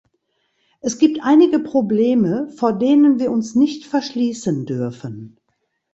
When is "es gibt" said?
0.79-1.19